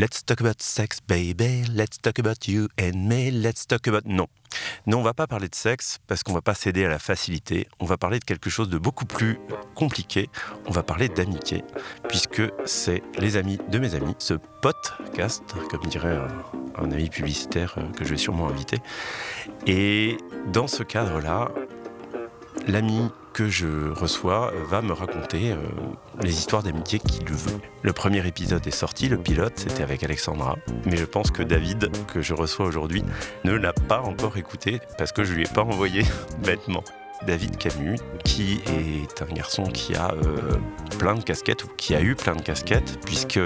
[0.00, 1.62] Let's talk about sex, baby.
[1.74, 3.30] Let's talk about you and me.
[3.30, 4.06] Let's talk about.
[4.06, 4.28] Non.
[4.86, 7.68] Non, on va pas parler de sexe parce qu'on va pas céder à la facilité.
[7.80, 9.38] On va parler de quelque chose de beaucoup plus
[9.74, 10.30] compliqué.
[10.64, 11.64] On va parler d'amitié,
[12.08, 14.32] puisque c'est les amis de mes amis, ce
[14.62, 18.78] podcast, comme dirait un, un ami publicitaire euh, que je vais sûrement inviter.
[19.66, 21.50] Et dans ce cadre-là,
[22.66, 25.56] l'ami que je reçois va me raconter euh,
[26.20, 27.60] les histoires d'amitié qu'il veut.
[27.82, 30.56] Le premier épisode est sorti, le pilote, c'était avec Alexandra.
[30.86, 33.04] Mais je pense que David, que je reçois aujourd'hui,
[33.44, 36.02] ne l'a pas encore écouté parce que je lui ai pas envoyé
[36.44, 36.84] bêtement.
[37.26, 40.56] David Camus, qui est un garçon qui a euh,
[40.98, 43.38] plein de casquettes, ou qui a eu plein de casquettes, puisque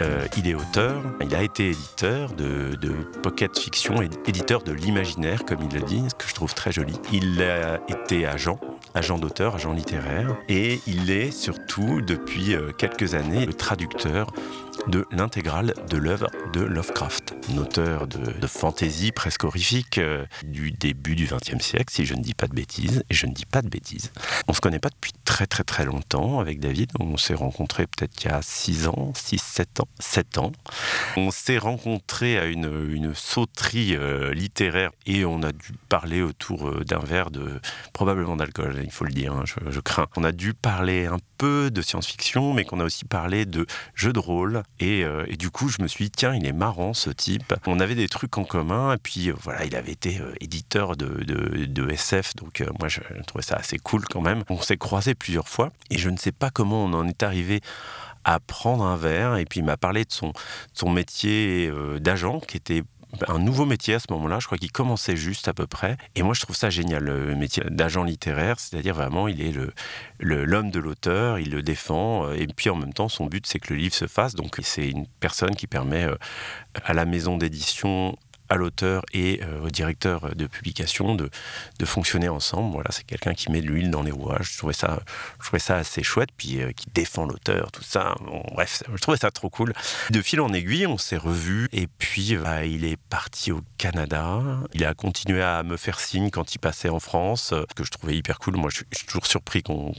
[0.00, 2.90] euh, il est auteur, il a été éditeur de, de
[3.22, 6.94] pocket fiction, éditeur de l'imaginaire, comme il le dit, ce que je trouve très joli.
[7.12, 8.58] Il a été agent,
[8.94, 14.28] agent d'auteur, agent littéraire, et il est surtout, depuis euh, quelques années, le traducteur
[14.88, 21.14] de l'intégrale de l'œuvre de Lovecraft, un auteur de, fantasy presque horrifique euh, du début
[21.14, 23.62] du XXe siècle, si je ne dis pas de bêtises, et je ne dis pas
[23.62, 24.12] de bêtises.
[24.48, 28.24] On se connaît pas depuis très très très longtemps avec David, on s'est rencontrés peut-être
[28.24, 30.52] il y a 6 ans, 6, 7 ans, 7 ans.
[31.16, 36.84] On s'est rencontrés à une, sauterie euh, littéraire et on a dû parler autour euh,
[36.84, 37.60] d'un verre de,
[37.92, 40.06] probablement d'alcool, il faut le dire, hein, je crains.
[40.16, 44.12] On a dû parler un peu de science-fiction, mais qu'on a aussi parlé de jeux
[44.12, 44.62] de rôle.
[44.78, 47.54] Et, euh, et, du coup, je me suis dit, tiens, il est marrant ce type.
[47.66, 48.94] On avait des trucs en commun.
[48.94, 52.36] Et puis, euh, voilà, il avait été euh, éditeur de, SF.
[52.36, 54.42] Donc, moi, je trouvais ça assez cool quand même.
[54.48, 55.70] On s'est croisés plusieurs fois.
[55.90, 57.60] Et je ne sais pas comment on en est arrivé
[58.24, 59.36] à prendre un verre.
[59.36, 60.34] Et puis, il m'a parlé de son, de
[60.72, 62.82] son métier d'agent qui était
[63.28, 64.38] un nouveau métier à ce moment-là.
[64.40, 65.96] Je crois qu'il commençait juste à peu près.
[66.14, 68.58] Et moi, je trouve ça génial, le métier d'agent littéraire.
[68.58, 69.72] C'est-à-dire vraiment, il est le,
[70.18, 72.30] l'homme de l'auteur, il le défend.
[72.32, 74.34] Et puis en même temps, son but, c'est que le livre se fasse.
[74.34, 76.06] Donc c'est une personne qui permet
[76.84, 78.16] à la maison d'édition
[78.50, 81.30] à l'auteur et euh, au directeur de publication de,
[81.84, 82.72] fonctionner ensemble.
[82.72, 84.50] Voilà, c'est quelqu'un qui met de l'huile dans les rouages.
[84.52, 85.00] Je trouvais ça,
[85.40, 88.14] je trouvais ça assez chouette, puis euh, qui défend l'auteur, tout ça.
[88.20, 89.72] Bon, bref, je trouvais ça trop cool.
[90.10, 94.40] De fil en aiguille, on s'est revus, et puis bah, il est parti au Canada.
[94.74, 97.90] Il a continué à me faire signe quand il passait en France, euh, que je
[97.90, 98.56] trouvais hyper cool.
[98.56, 99.92] Moi, je, suis toujours surpris qu'on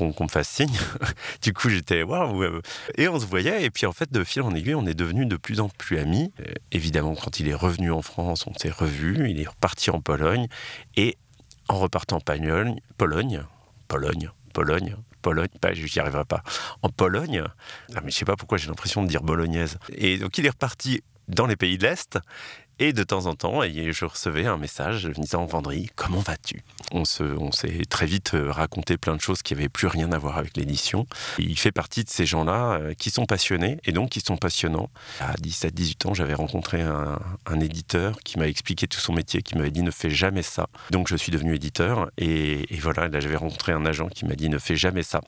[0.00, 0.76] me fasse signe.
[1.42, 2.60] du coup, j'étais waouh.
[2.96, 5.26] Et on se voyait, et puis en fait, de fil en aiguille, on est devenus
[5.26, 6.32] de plus en plus amis.
[6.40, 10.00] Euh, évidemment, quand il est revenu en France, on s'est revus, il est reparti en
[10.00, 10.46] Pologne,
[10.96, 11.16] et
[11.68, 13.42] en repartant en Pologne, Pologne,
[13.88, 16.42] Pologne, Pologne, Pologne, bah, j'y arriverai pas,
[16.82, 17.44] en Pologne,
[17.94, 20.50] ah, mais je sais pas pourquoi j'ai l'impression de dire bolognaise, et donc il est
[20.50, 22.18] reparti dans les pays de l'Est,
[22.78, 26.62] et de temps en temps, je recevais un message me disant Vendry, comment vas-tu?
[26.92, 30.36] On s'est très vite euh, raconté plein de choses qui n'avaient plus rien à voir
[30.36, 31.06] avec l'édition.
[31.38, 34.90] Il fait partie de ces gens-là euh, qui sont passionnés et donc qui sont passionnants.
[35.20, 37.18] À 17-18 ans, j'avais rencontré un,
[37.60, 40.66] éditeur qui m'a expliqué tout son métier, qui m'avait dit ne fais jamais ça.
[40.90, 44.34] Donc je suis devenu éditeur et, et voilà, là j'avais rencontré un agent qui m'a
[44.34, 45.22] dit ne fais jamais ça.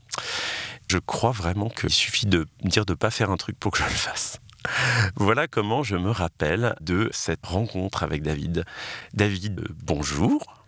[0.88, 3.78] Je crois vraiment qu'il suffit de dire de ne pas faire un truc pour que
[3.78, 4.38] je le fasse.
[5.16, 8.64] Voilà comment je me rappelle de cette rencontre avec David.
[9.14, 10.62] David, bonjour.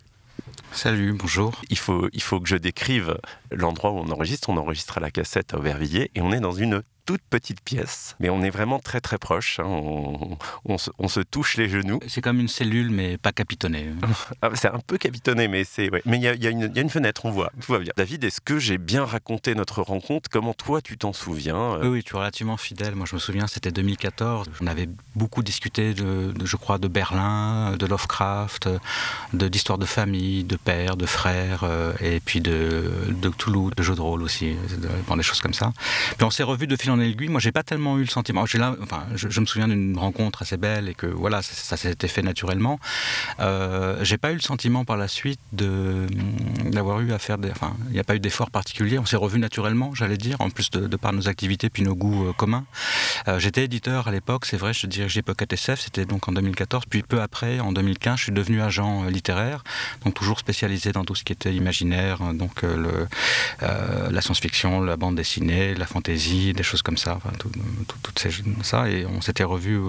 [0.71, 1.61] Salut, bonjour.
[1.69, 3.17] Il faut, il faut que je décrive
[3.51, 4.49] l'endroit où on enregistre.
[4.49, 8.15] On enregistre à la cassette à Aubervilliers et on est dans une toute petite pièce,
[8.19, 9.59] mais on est vraiment très très proche.
[9.59, 9.65] Hein.
[9.65, 11.99] On, on, se, on, se, touche les genoux.
[12.07, 13.87] C'est comme une cellule, mais pas capitonnée.
[14.41, 16.01] ah, c'est un peu capitonné, mais c'est ouais.
[16.05, 17.91] mais il y, y, y a, une fenêtre, on voit, tout va bien.
[17.97, 20.29] David, est-ce que j'ai bien raconté notre rencontre?
[20.29, 21.41] Comment toi tu t'en souviens
[21.81, 22.95] oui, oui, tu es relativement fidèle.
[22.95, 24.49] Moi, je me souviens, c'était 2014.
[24.61, 28.69] On avait beaucoup discuté de, de, je crois, de Berlin, de Lovecraft,
[29.33, 33.83] de d'histoire de famille, de père, de frère, euh, et puis de, de Toulouse, de
[33.83, 34.55] jeux de rôle aussi,
[35.07, 35.71] bon, des choses comme ça.
[36.17, 37.29] Puis on s'est revus de en aiguille.
[37.29, 38.45] Moi, j'ai pas tellement eu le sentiment.
[38.53, 42.07] Là, enfin, je, je, me souviens d'une rencontre assez belle et que voilà, ça, s'était
[42.07, 42.79] fait naturellement.
[43.39, 46.07] Euh, j'ai pas eu le sentiment par la suite de
[46.65, 47.51] d'avoir eu à faire des.
[47.51, 48.99] Enfin, il n'y a pas eu d'effort particulier.
[48.99, 52.27] On s'est revus naturellement, j'allais dire, en plus de, par nos activités puis nos goûts
[52.27, 52.65] euh, communs.
[53.27, 54.73] Euh, J'étais éditeur à l'époque, c'est vrai.
[54.73, 56.83] Je dirigeais Pocket SF, c'était donc en 2014.
[56.89, 59.63] Puis peu après, en 2015, je suis devenu agent littéraire,
[60.03, 63.07] donc toujours spécialisé dans tout ce qui était imaginaire, donc le,
[63.61, 68.31] la science-fiction, la bande dessinée, la fantaisie, des choses comme ça, toutes ces
[68.63, 69.79] ça, et on s'était revus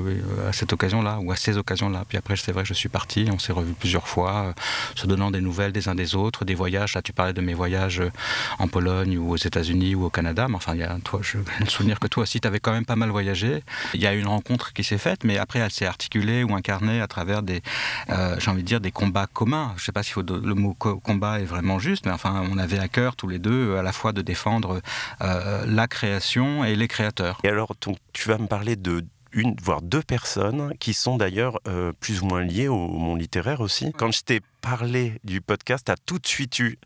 [0.49, 2.05] à cette occasion-là ou à ces occasions-là.
[2.09, 4.55] Puis après, c'est vrai, je suis parti, on s'est revus plusieurs fois,
[4.95, 6.95] se donnant des nouvelles des uns des autres, des voyages.
[6.95, 8.03] Là, tu parlais de mes voyages
[8.59, 11.39] en Pologne ou aux États-Unis ou au Canada, mais enfin, il y a toi, je
[11.61, 13.63] le souvenir que toi aussi, tu avais quand même pas mal voyagé.
[13.95, 17.01] Il y a une rencontre qui s'est faite, mais après, elle s'est articulée ou incarnée
[17.01, 17.63] à travers des,
[18.11, 19.75] euh, j'ai envie de dire, des combats communs.
[19.77, 22.89] Je sais pas si le mot combat est vraiment juste, mais enfin, on avait à
[22.89, 24.81] cœur tous les deux à la fois de défendre
[25.23, 27.41] euh, la création et les créateurs.
[27.45, 27.75] Et alors,
[28.13, 32.27] tu vas me parler de une, voire deux personnes qui sont d'ailleurs euh, plus ou
[32.27, 33.93] moins liées au monde littéraire aussi.
[33.93, 36.79] Quand je t'ai parlé du podcast, tu as tout de suite eu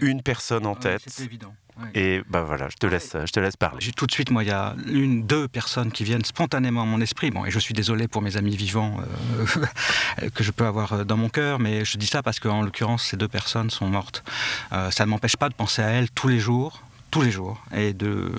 [0.00, 1.02] une personne en tête.
[1.06, 1.54] C'est évident.
[1.94, 3.78] Et ben voilà, je te laisse, je te laisse parler.
[3.80, 6.84] J'ai tout de suite, moi, il y a une, deux personnes qui viennent spontanément à
[6.84, 7.30] mon esprit.
[7.30, 11.04] Bon, et je suis désolé pour mes amis vivants euh, que je peux avoir euh,
[11.04, 14.22] dans mon cœur, mais je dis ça parce qu'en l'occurrence, ces deux personnes sont mortes.
[14.70, 17.92] ça ne m'empêche pas de penser à elles tous les jours, tous les jours et
[17.92, 18.32] de,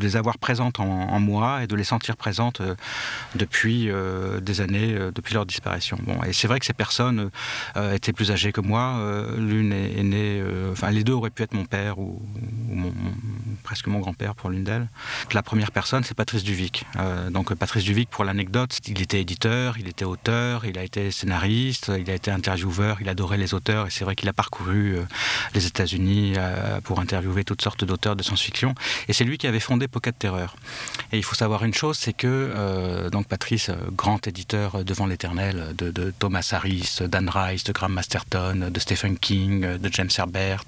[0.00, 2.74] les avoir présentes en, moi et de les sentir présentes euh,
[3.34, 5.98] depuis euh, des années, euh, depuis leur disparition.
[6.02, 7.30] Bon, et c'est vrai que ces personnes
[7.92, 8.98] étaient plus âgées que moi.
[9.36, 12.22] l'une est, née, enfin les deux auraient pu être mon père ou,
[13.62, 14.88] presque mon grand-père pour l'une d'elles.
[15.32, 16.84] La première personne, c'est Patrice Duvic.
[17.30, 21.90] donc Patrice Duvic, pour l'anecdote, il était éditeur, il était auteur, il a été scénariste,
[21.98, 24.96] il a été intervieweur, il adorait les auteurs et c'est vrai qu'il a parcouru
[25.54, 26.34] les États-Unis
[26.84, 28.74] pour interviewer toutes sortes d'auteurs de science-fiction.
[29.08, 30.56] Et c'est lui qui avait fondé Pocket Terror.
[31.12, 35.06] Et il faut savoir une chose, c'est que euh, donc Patrice, euh, grand éditeur devant
[35.06, 40.10] l'éternel de, de, Thomas Harris, Dan Rice, de Graham Masterton, de Stephen King, de James
[40.16, 40.66] Herbert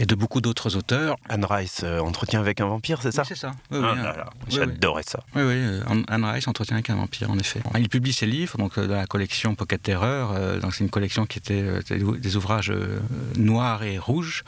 [0.00, 1.16] et de beaucoup d'autres auteurs.
[1.28, 3.52] Anne Rice, euh, Entretien avec un vampire, c'est ça C'est ça.
[3.70, 5.20] Ah j'adorais ça.
[5.36, 7.60] Oui, oui, euh, Anne Rice, Entretien avec un vampire, en effet.
[7.78, 10.34] Il publie ses livres donc, euh, dans la collection Pocket Terror.
[10.60, 12.72] donc c'est une collection qui était des ouvrages
[13.36, 14.42] noirs et rouges.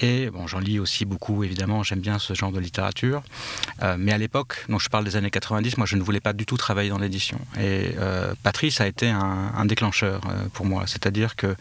[0.00, 3.22] Et bon, j'en lis aussi beaucoup, évidemment, j'aime bien ce genre de littérature.
[3.96, 6.46] mais à l'époque, donc je parle des années 90, moi je ne voulais pas du
[6.46, 7.38] tout travailler dans l'édition.
[7.60, 7.94] Et
[8.42, 10.20] Patrice a été un, un déclencheur
[10.52, 10.84] pour moi.
[10.86, 11.54] C'est-à-dire qu'il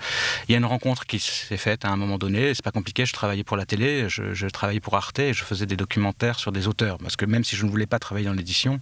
[0.50, 3.14] y a une rencontre qui s'est faite à un moment donné, c'est pas compliqué, je
[3.20, 6.68] travaillais pour la télé, je, travaillais pour Arte et je faisais des documentaires sur des
[6.68, 6.98] auteurs.
[7.00, 8.80] Parce que même si je ne voulais pas travailler dans l'édition,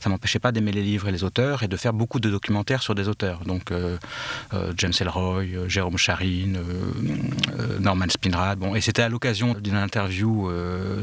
[0.00, 2.82] ça m'empêchait pas d'aimer les livres et les auteurs et de faire beaucoup de documentaires
[2.82, 3.44] sur des auteurs.
[3.44, 3.96] Donc euh,
[4.54, 6.58] euh, James Elroy, euh, Jérôme Charine,
[7.78, 8.58] Norman Spinrad.
[8.58, 10.50] Bon, et c'était à l'occasion d'une interview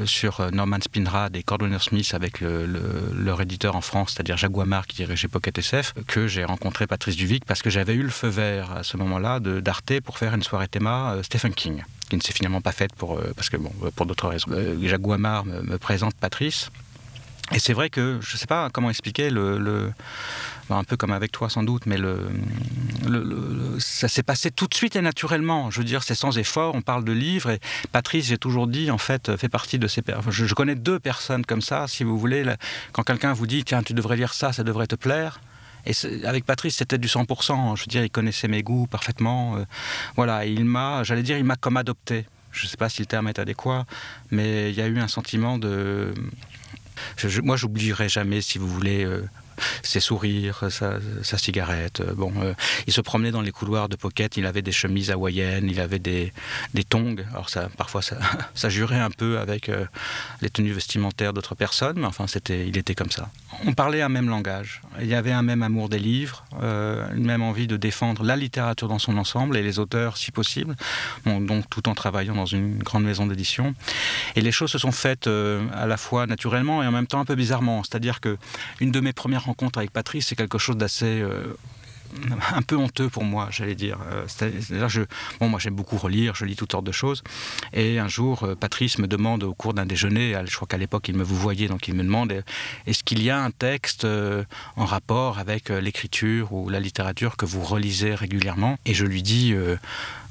[0.05, 5.29] sur Norman Spinrad et Cordwainer Smith avec leur éditeur en France, c'est-à-dire Jaguamar qui dirigeait
[5.29, 8.83] Pocket SF, que j'ai rencontré Patrice Duvic parce que j'avais eu le feu vert à
[8.83, 12.71] ce moment-là d'Arte pour faire une soirée théma Stephen King qui ne s'est finalement pas
[12.71, 14.51] faite pour, euh, parce que, bon, pour d'autres raisons.
[14.51, 16.69] Euh, Jacques Guamard me, présente Patrice.
[17.51, 19.91] Et c'est vrai que je ne sais pas comment expliquer le,
[20.69, 22.17] un peu comme avec toi sans doute, mais le,
[23.79, 25.69] ça s'est passé tout de suite et naturellement.
[25.69, 26.73] Je veux dire, c'est sans effort.
[26.73, 27.59] On parle de livres et
[27.91, 30.01] Patrice, j'ai toujours dit, en fait, fait partie de ces.
[30.29, 32.45] Je, je connais deux personnes comme ça, si vous voulez.
[32.93, 35.41] Quand quelqu'un vous dit, tiens, tu devrais lire ça, ça devrait te plaire.
[35.85, 35.93] Et
[36.25, 37.75] avec Patrice, c'était du 100%.
[37.75, 39.57] Je veux dire, il connaissait mes goûts parfaitement.
[39.57, 39.65] Euh,
[40.15, 42.25] voilà, il m'a, j'allais dire, il m'a comme adopté.
[42.51, 43.85] Je ne sais pas si le terme est adéquat,
[44.31, 46.13] mais il y a eu un sentiment de.
[47.17, 49.23] Je, moi, j'oublierai jamais, si vous voulez, euh,
[49.81, 52.01] ses sourires, sa, cigarette.
[52.01, 52.53] Euh, bon, euh,
[52.87, 55.99] il se promenait dans les couloirs de Pocket, il avait des chemises hawaïennes, il avait
[55.99, 56.33] des,
[56.73, 57.15] des tongs.
[57.31, 58.17] Alors ça, parfois ça,
[58.55, 59.85] ça jurait un peu avec euh,
[60.41, 63.29] les tenues vestimentaires d'autres personnes, mais enfin c'était, il était comme ça.
[63.65, 64.81] On parlait un même langage.
[64.99, 68.87] Il y avait un même amour des livres, une même envie de défendre la littérature
[68.87, 70.75] dans son ensemble et les auteurs si possible.
[71.25, 73.75] donc tout en travaillant dans une grande maison d'édition.
[74.35, 77.25] Et les choses se sont faites à la fois naturellement et en même temps un
[77.25, 77.83] peu bizarrement.
[77.83, 78.37] C'est-à-dire que
[78.79, 81.55] une de mes premières rencontre avec Patrice, c'est quelque chose d'assez euh,
[82.53, 83.97] un peu honteux pour moi, j'allais dire.
[84.11, 84.25] Euh,
[84.87, 85.01] je,
[85.39, 87.23] bon, moi j'aime beaucoup relire, je lis toutes sortes de choses.
[87.73, 91.07] Et un jour, euh, Patrice me demande au cours d'un déjeuner, je crois qu'à l'époque
[91.07, 92.43] il me vous voyait, donc il me demande
[92.87, 94.07] est-ce qu'il y a un texte
[94.75, 98.77] en rapport avec l'écriture ou la littérature que vous relisez régulièrement?
[98.85, 99.53] Et je lui dis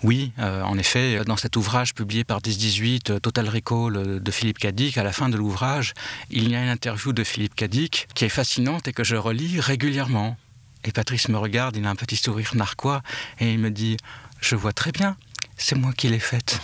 [0.02, 5.04] oui, en effet, dans cet ouvrage publié par 1018, Total Recall de Philippe Cadic, à
[5.04, 5.94] la fin de l'ouvrage,
[6.30, 9.60] il y a une interview de Philippe Cadic qui est fascinante et que je relis
[9.60, 10.36] régulièrement.
[10.84, 13.02] Et Patrice me regarde, il a un petit sourire narquois
[13.38, 13.96] et il me dit
[14.40, 15.16] Je vois très bien,
[15.56, 16.60] c'est moi qui l'ai faite.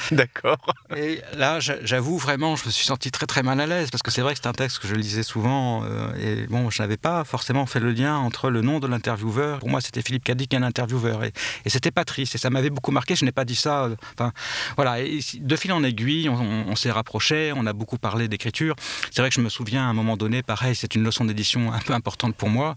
[0.12, 0.58] D'accord.
[0.96, 4.10] Et là, j'avoue vraiment, je me suis senti très très mal à l'aise parce que
[4.10, 6.96] c'est vrai que c'est un texte que je lisais souvent euh, et bon, je n'avais
[6.96, 9.58] pas forcément fait le lien entre le nom de l'intervieweur.
[9.58, 11.32] Pour moi, c'était Philippe Cadic, un intervieweur, et,
[11.64, 12.34] et c'était Patrice.
[12.34, 13.14] Et ça m'avait beaucoup marqué.
[13.14, 13.84] Je n'ai pas dit ça.
[13.84, 14.32] Euh, enfin,
[14.76, 14.96] voilà.
[15.00, 18.74] De fil en aiguille, on, s'est rapprochés, on a beaucoup parlé d'écriture.
[19.10, 21.72] C'est vrai que je me souviens à un moment donné, pareil, c'est une leçon d'édition
[21.72, 22.76] un peu importante pour moi.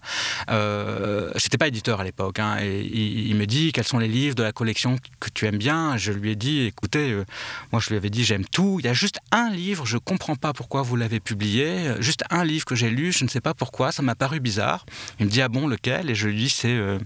[0.50, 4.08] Euh, J'étais pas éditeur à l'époque, hein, et il, il me dit quels sont les
[4.08, 5.98] livres de la collection que tu aimes bien?
[5.98, 7.26] Je lui ai dit, écoutez euh,
[7.72, 8.78] moi, je lui avais dit j'aime tout.
[8.80, 11.94] Il y a juste un livre, je comprends pas pourquoi vous l'avez publié.
[12.00, 14.86] Juste un livre que j'ai lu, je ne sais pas pourquoi, ça m'a paru bizarre.
[15.20, 16.10] Il me dit ah bon lequel?
[16.10, 17.00] Et je lui dis c'est euh,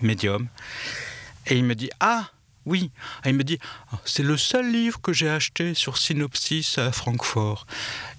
[0.00, 0.48] Medium.
[1.46, 2.30] Et il me dit ah
[2.66, 2.90] oui.
[3.24, 3.58] Et il me dit,
[4.04, 7.66] c'est le seul livre que j'ai acheté sur Synopsis à Francfort.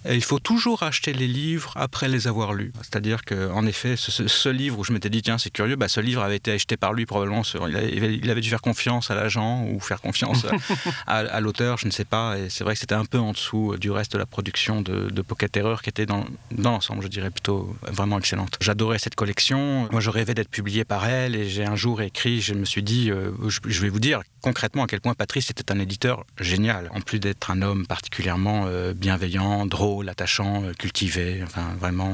[0.09, 2.73] Il faut toujours acheter les livres après les avoir lus.
[2.81, 6.21] C'est-à-dire qu'en effet, ce, livre où je m'étais dit, tiens, c'est curieux, bah, ce livre
[6.21, 7.43] avait été acheté par lui probablement.
[7.43, 10.45] Sur, il, avait, dû faire confiance à l'agent ou faire confiance
[11.07, 12.37] à, l'auteur, je ne sais pas.
[12.37, 15.09] Et c'est vrai que c'était un peu en dessous du reste de la production de,
[15.09, 18.57] de Pocket Terror qui était dans, dans l'ensemble, je dirais, plutôt vraiment excellente.
[18.59, 19.87] J'adorais cette collection.
[19.91, 22.83] Moi, je rêvais d'être publié par elle et j'ai un jour écrit, je me suis
[22.83, 26.89] dit, euh, je, vais vous dire concrètement à quel point Patrice était un éditeur génial.
[26.93, 32.13] En plus d'être un homme particulièrement euh, bienveillant, drôle, attachant, euh, cultivé, enfin vraiment.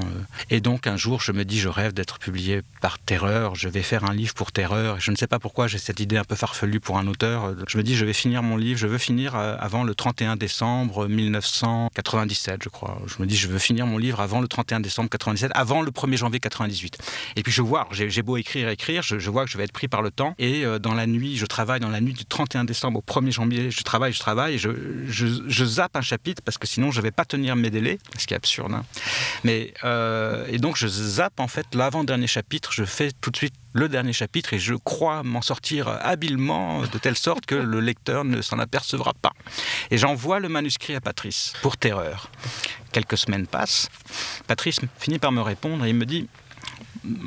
[0.49, 3.55] Et donc un jour, je me dis, je rêve d'être publié par Terreur.
[3.55, 4.99] Je vais faire un livre pour Terreur.
[4.99, 7.55] Je ne sais pas pourquoi j'ai cette idée un peu farfelue pour un auteur.
[7.67, 8.79] Je me dis, je vais finir mon livre.
[8.79, 13.01] Je veux finir avant le 31 décembre 1997, je crois.
[13.07, 15.91] Je me dis, je veux finir mon livre avant le 31 décembre 97, avant le
[15.91, 16.97] 1er janvier 98.
[17.35, 19.87] Et puis je vois, j'ai beau écrire, écrire, je, vois que je vais être pris
[19.87, 20.35] par le temps.
[20.39, 23.71] Et dans la nuit, je travaille dans la nuit du 31 décembre au 1er janvier,
[23.71, 24.69] je travaille, je travaille, je,
[25.07, 28.25] je, zappe un chapitre parce que sinon je ne vais pas tenir mes délais, ce
[28.25, 28.73] qui est absurde.
[28.73, 28.85] Hein.
[29.43, 33.53] Mais, euh, et donc je zappe en fait l'avant-dernier chapitre, je fais tout de suite
[33.73, 38.23] le dernier chapitre et je crois m'en sortir habilement de telle sorte que le lecteur
[38.23, 39.33] ne s'en apercevra pas.
[39.91, 42.31] Et j'envoie le manuscrit à Patrice pour terreur.
[42.91, 43.89] Quelques semaines passent,
[44.47, 46.27] Patrice finit par me répondre et il me dit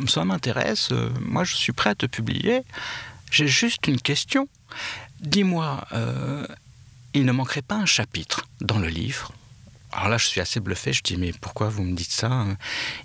[0.07, 2.63] ça m'intéresse, euh, moi je suis prêt à te publier,
[3.31, 4.49] j'ai juste une question.
[5.21, 6.47] Dis-moi, euh,
[7.15, 9.33] il ne manquerait pas un chapitre dans le livre?
[9.93, 10.93] Alors là, je suis assez bluffé.
[10.93, 12.47] Je dis, mais pourquoi vous me dites ça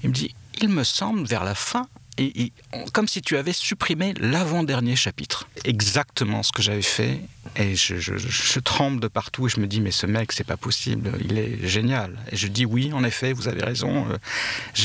[0.04, 1.88] Il me dit, il me semble, vers la fin,
[2.18, 2.54] et,
[2.94, 5.50] comme si tu avais supprimé l'avant-dernier chapitre.
[5.66, 7.20] Exactement ce que j'avais fait.
[7.58, 11.12] Et je, tremble de partout et je me dis, mais ce mec, c'est pas possible,
[11.24, 12.18] il est génial.
[12.32, 14.08] Et je dis, oui, en effet, vous avez raison.
[14.10, 14.18] Euh,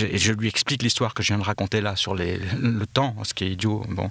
[0.04, 3.32] et je lui explique l'histoire que je viens de raconter là sur le temps, ce
[3.32, 3.84] qui est idiot.
[3.88, 4.10] Bon.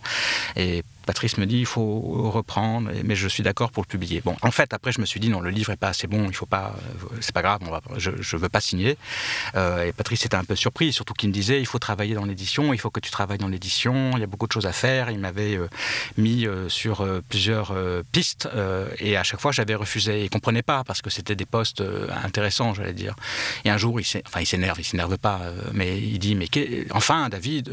[0.55, 4.21] Et Patrice me dit il faut reprendre, mais je suis d'accord pour le publier.
[4.23, 6.27] Bon, en fait, après, je me suis dit non, le livre est pas assez bon,
[6.29, 7.61] il faut pas, euh, c'est pas grave,
[7.97, 8.95] je, ne veux pas signer.
[9.55, 12.25] Euh, et Patrice était un peu surpris, surtout qu'il me disait il faut travailler dans
[12.25, 14.71] l'édition, il faut que tu travailles dans l'édition, il y a beaucoup de choses à
[14.71, 15.09] faire.
[15.09, 15.67] Il m'avait euh,
[16.17, 17.73] mis sur plusieurs
[18.11, 18.47] pistes
[18.99, 20.25] et à chaque fois j'avais refusé.
[20.25, 21.83] Il comprenait pas parce que c'était des postes
[22.23, 23.15] intéressants, j'allais dire.
[23.65, 25.41] Et un jour, il enfin, il s'énerve, il s'énerve pas,
[25.73, 26.47] mais il dit mais
[26.91, 27.71] enfin, David,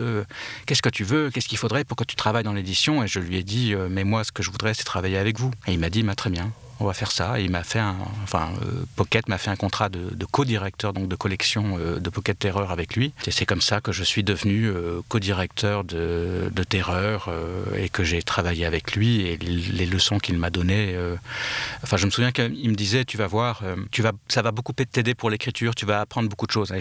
[0.64, 3.04] qu'est-ce que tu veux, qu'est-ce qu'il faudrait pour que tu travailles dans l'édition?
[3.04, 5.38] Et je lui ai dit, euh, mais moi, ce que je voudrais, c'est travailler avec
[5.38, 5.50] vous.
[5.66, 7.40] Et il m'a dit, bah, très bien on va faire ça.
[7.40, 7.80] Il m'a fait
[8.22, 12.38] enfin, euh, Pocket m'a fait un contrat de, co-directeur donc de collection euh, de Pocket
[12.38, 13.12] Terreur avec lui.
[13.26, 17.30] Et c'est comme ça que je suis devenu euh, co-directeur de, de, Terreur
[17.76, 20.96] et que j'ai travaillé avec lui et les leçons qu'il m'a données.
[21.84, 24.72] enfin, je me souviens qu'il me disait, tu vas voir, tu vas, ça va beaucoup
[24.72, 26.74] t'aider pour l'écriture, tu vas apprendre beaucoup de choses.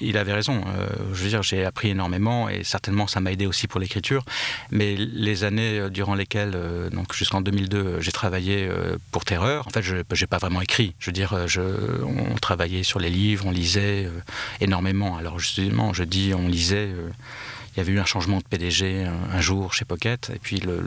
[0.00, 0.64] Il avait raison.
[1.12, 4.24] je veux dire, j'ai appris énormément et certainement ça m'a aidé aussi pour l'écriture.
[4.72, 6.58] Mais les années durant lesquelles,
[6.90, 8.68] donc jusqu'en 2002, j'ai travaillé
[9.12, 10.94] pour Terreur en fait, je n'ai pas vraiment écrit.
[10.98, 11.60] Je veux dire, euh, je,
[12.02, 14.20] on travaillait sur les livres, on lisait euh,
[14.60, 15.16] énormément.
[15.16, 16.90] Alors justement, je dis on lisait.
[17.78, 20.58] Euh, il y avait eu un changement de PDG un, jour chez Pocket, et puis
[20.58, 20.82] le,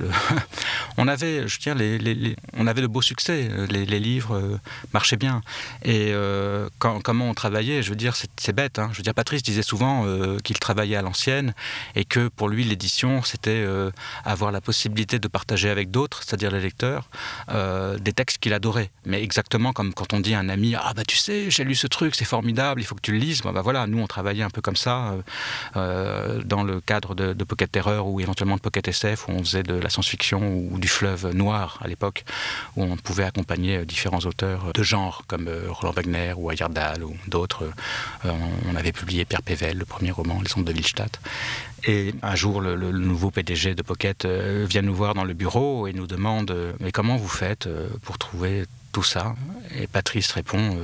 [0.97, 3.49] on avait, je tiens, les, on avait de beaux succès.
[3.69, 4.59] Les, livres euh,
[4.93, 5.41] marchaient bien.
[5.83, 8.79] Et euh, comment on travaillait, je veux dire, c'est bête.
[8.79, 8.89] Hein.
[8.91, 11.53] Je veux dire, Patrice disait souvent euh, qu'il travaillait à l'ancienne
[11.95, 13.65] et que pour lui, l'édition, c'était
[14.25, 17.09] avoir la possibilité de partager avec d'autres, c'est-à-dire les lecteurs,
[17.99, 18.91] des textes qu'il adorait.
[19.05, 21.75] Mais exactement comme quand on dit à un ami, ah bah tu sais, j'ai lu
[21.75, 23.41] ce truc, c'est formidable, il faut que tu le lises.
[23.41, 25.15] Bah voilà, nous on travaillait un peu comme ça
[25.75, 29.73] dans le cadre de, Pocket Terror ou éventuellement de Pocket SF où on faisait de
[29.73, 32.23] la science-fiction ou du fleuve noir à l'époque,
[32.75, 37.03] où on pouvait accompagner euh, différents auteurs de genre comme euh, Roland Wagner ou Ayardal
[37.03, 37.63] ou d'autres.
[38.25, 38.31] Euh,
[38.69, 41.19] on avait publié Pierre Pével, le premier roman, Les ondes de Wilstadt.
[41.83, 45.93] Et un jour, le, nouveau PDG de Pocket vient nous voir dans le bureau et
[45.93, 47.67] nous demande Mais comment vous faites
[48.03, 49.33] pour trouver tout ça?
[49.75, 50.77] Et Patrice répond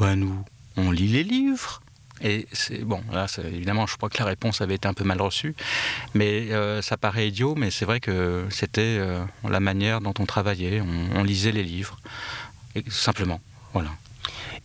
[0.00, 0.44] ben, Nous,
[0.76, 1.80] on lit les livres.
[2.22, 5.20] Et c'est bon, là, évidemment, je crois que la réponse avait été un peu mal
[5.20, 5.54] reçue,
[6.14, 10.26] mais euh, ça paraît idiot, mais c'est vrai que c'était euh, la manière dont on
[10.26, 10.80] travaillait,
[11.14, 11.98] on, lisait les livres,
[12.74, 13.40] et, simplement,
[13.72, 13.90] voilà.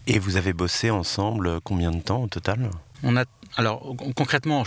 [0.07, 2.69] Et vous avez bossé ensemble combien de temps au total?
[3.03, 4.63] On a alors concrètement,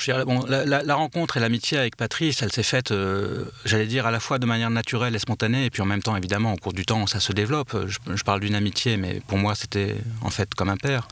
[0.47, 4.38] la, rencontre et l'amitié avec Patrice, elle s'est faite, euh, j'allais dire, à la fois
[4.38, 7.09] de manière naturelle et spontanée, et puis en même temps, évidemment, au cours du temps,
[7.09, 7.76] ça se développe.
[7.87, 11.09] Je, je parle d'une amitié, mais pour moi, c'était en fait comme un père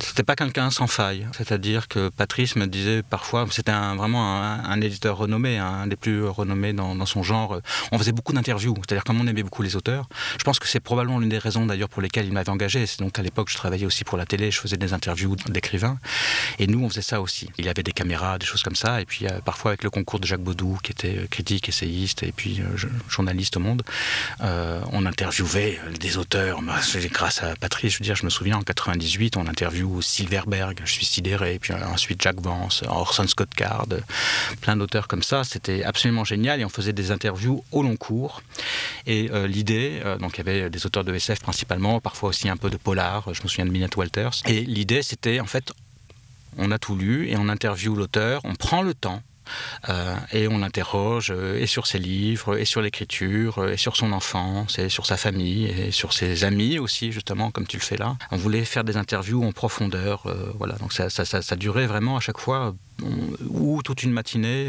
[0.00, 1.26] c'était pas quelqu'un sans faille.
[1.36, 6.72] C'est-à-dire que Patrice me disait parfois, c'était vraiment un, éditeur renommé, un des plus renommés
[6.72, 7.60] dans, son genre.
[7.92, 10.08] On faisait beaucoup d'interviews, c'est-à-dire comme on aimait beaucoup les auteurs.
[10.38, 12.86] Je pense que c'est probablement l'une des raisons d'ailleurs pour lesquelles il m'avait engagé.
[12.86, 15.98] C'est donc à l'époque, je travaillais aussi pour la télé, je faisais des interviews d'écrivains.
[16.58, 17.50] Et nous, on faisait ça aussi.
[17.58, 19.00] Il avait des caméras, des choses comme ça.
[19.00, 22.22] Et puis euh, parfois avec le concours de Jacques Baudou, qui était euh, critique, essayiste
[22.22, 23.82] et puis euh, journaliste au monde,
[24.40, 26.60] on interviewait des auteurs.
[27.10, 29.46] Grâce à Patrice, je veux dire, je me souviens en 98, on
[29.84, 33.86] interview Silverberg, je suis sidéré, puis ensuite Jack Vance, Orson Scott Card,
[34.60, 35.44] plein d'auteurs comme ça.
[35.44, 38.42] C'était absolument génial et on faisait des interviews au long cours.
[39.06, 42.70] Et l'idée, donc il y avait des auteurs de SF principalement, parfois aussi un peu
[42.70, 43.32] de polar.
[43.32, 44.42] Je me souviens de Minette Walters.
[44.46, 45.72] Et l'idée, c'était en fait,
[46.56, 49.22] on a tout lu et on interviewe l'auteur, on prend le temps.
[49.88, 53.96] Euh, et on l'interroge euh, et sur ses livres, et sur l'écriture, euh, et sur
[53.96, 57.82] son enfance, et sur sa famille, et sur ses amis aussi, justement, comme tu le
[57.82, 58.16] fais là.
[58.30, 60.24] On voulait faire des interviews en profondeur,
[60.58, 60.74] voilà.
[60.76, 62.74] Donc ça, ça, ça, durait vraiment à chaque fois,
[63.48, 64.68] ou toute une matinée,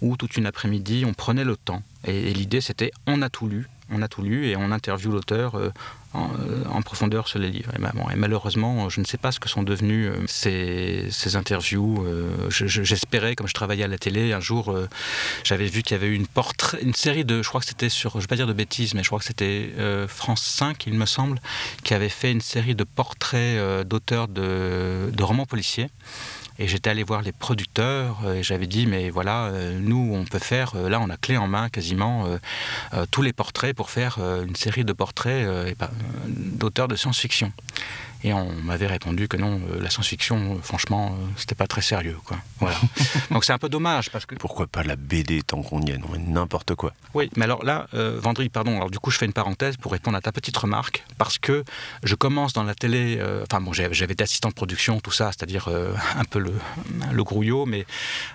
[0.00, 1.82] ou toute une après-midi, on prenait le temps.
[2.04, 5.54] et l'idée, c'était on a tout lu, on a tout lu et on interviewe l'auteur
[6.14, 7.72] euh, euh, en, profondeur sur les livres.
[7.74, 12.04] Et, malheureusement, je ne sais pas ce que sont devenus euh, ces, interviews.
[12.50, 14.76] J'espérais, comme je travaillais à la télé, un jour,
[15.44, 16.22] j'avais vu qu'il y avait eu
[16.82, 18.94] une série de, je crois que c'était sur, je ne vais pas dire de bêtises,
[18.94, 19.70] mais je crois que c'était
[20.08, 21.40] France 5, il me semble,
[21.84, 25.88] qui avait fait une série de portraits d'auteurs de romans policiers.
[26.62, 30.24] Et j'étais allé voir les producteurs euh, et j'avais dit, mais voilà, euh, nous, on
[30.24, 32.24] peut faire, euh, là, on a clé en main quasiment
[33.10, 35.74] tous les portraits pour faire une série de portraits
[36.28, 37.52] d'auteurs de science-fiction.
[38.24, 41.82] Et on m'avait répondu que non, euh, la science-fiction, euh, franchement, euh, c'était pas très
[41.82, 42.16] sérieux.
[42.24, 42.38] Quoi.
[42.60, 42.76] Voilà.
[43.30, 44.36] Donc c'est un peu dommage parce que.
[44.36, 46.92] Pourquoi pas la BD tant qu'on y est, non, n'importe quoi.
[47.14, 50.16] Oui, mais alors là, Vendry, pardon, alors du coup je fais une parenthèse pour répondre
[50.16, 51.64] à ta petite remarque, parce que
[52.02, 55.68] je commence dans la télé, enfin bon, j'avais été assistant de production, tout ça, c'est-à-dire
[55.68, 56.54] un peu le,
[57.12, 57.84] le grouillot, mais.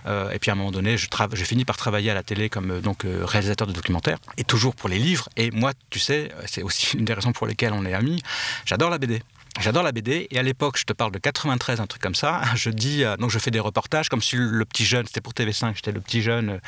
[0.06, 2.82] et puis à un moment donné, je, je finis par travailler à la télé comme
[2.82, 6.98] donc réalisateur de documentaires, et toujours pour les livres, et moi, tu sais, c'est aussi
[6.98, 8.22] une des raisons pour lesquelles on est amis,
[8.66, 9.22] j'adore la BD.
[9.60, 12.42] J'adore la BD et à l'époque, je te parle de 93, un truc comme ça.
[12.56, 15.34] Je dis, euh, donc je fais des reportages comme si le petit jeune, c'était pour
[15.34, 16.60] TV5, j'étais le petit jeune.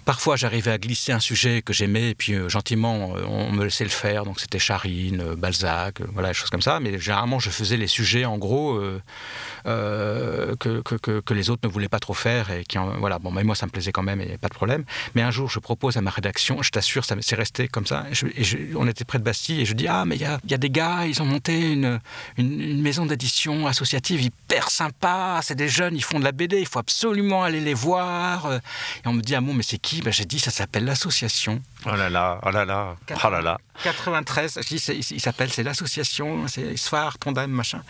[0.00, 3.52] Euh, Parfois, j'arrivais à glisser un sujet que j'aimais, et puis euh, gentiment, euh, on
[3.52, 4.24] me laissait le faire.
[4.24, 6.80] Donc, c'était Charine, euh, Balzac, voilà, des choses comme ça.
[6.80, 8.80] Mais généralement, je faisais les sujets, en gros,
[9.64, 12.50] que, les autres ne voulaient pas trop faire.
[12.50, 14.84] Et qui, voilà, bon, mais moi, ça me plaisait quand même, et pas de problème.
[15.14, 18.04] Mais un jour, je propose à ma rédaction, je t'assure, ça c'est resté comme ça.
[18.76, 21.06] On était près de Bastille, et je dis Ah, mais il y a, des gars,
[21.06, 22.00] ils ont monté une,
[22.36, 25.40] une, maison d'édition associative hyper sympa.
[25.42, 28.52] C'est des jeunes, ils font de la BD, il faut absolument aller les voir.
[29.04, 30.02] Et on me dit Ah bon, mais c'est qui?
[30.02, 31.60] Ben, j'ai dit, ça s'appelle l'association.
[31.84, 33.58] Oh là là, oh là là, oh là là.
[33.82, 37.82] 93, je dis, il s'appelle, c'est l'association, c'est Sfar, Tondam, machin.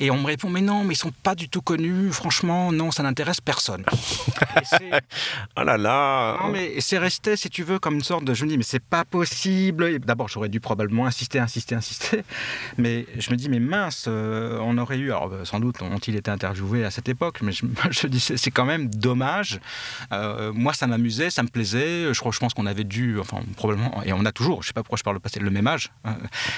[0.00, 2.90] Et on me répond, mais non, mais ils sont pas du tout connus, franchement, non,
[2.90, 3.84] ça n'intéresse personne.
[5.56, 6.38] oh là là.
[6.42, 8.64] Non, mais c'est resté, si tu veux, comme une sorte de, je me dis, mais
[8.64, 9.98] c'est pas possible.
[10.00, 12.22] D'abord, j'aurais dû probablement insister, insister, insister.
[12.78, 16.30] Mais je me dis, mais mince, euh, on aurait eu, alors sans doute ont-ils été
[16.30, 19.60] interviewés à cette époque, mais je, je dis, c'est quand même dommage.
[20.12, 22.12] Euh, moi, ça m'amusait, ça me plaisait.
[22.12, 24.72] Je, crois, je pense qu'on avait dû, enfin, probablement, et on a toujours, je sais
[24.72, 25.90] pas pourquoi je parle le passé, le même âge.
[26.04, 26.16] Hein.